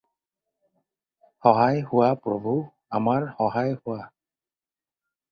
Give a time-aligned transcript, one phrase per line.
[1.45, 2.53] সহায় হোৱা, প্ৰভু,
[2.99, 4.09] আমাৰ সহায় হোৱা।